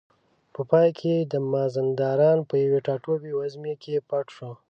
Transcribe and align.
په 0.53 0.61
پای 0.69 0.89
کې 0.99 1.15
د 1.31 1.33
مازندران 1.51 2.37
په 2.49 2.55
یوې 2.63 2.79
ټاپو 2.85 3.13
وزمې 3.39 3.73
کې 3.81 3.95
پټ 4.09 4.25
شو. 4.35 4.51